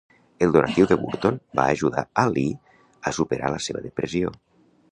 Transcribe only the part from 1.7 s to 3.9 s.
ajudar a Lee a superar la seva